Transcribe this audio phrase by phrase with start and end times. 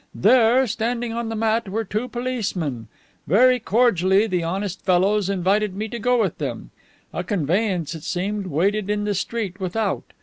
[0.15, 2.87] There, standing on the mat, were two policemen.
[3.27, 6.71] Very cordially the honest fellows invited me to go with them.
[7.13, 10.05] A conveyance, it seemed, waited in the street without.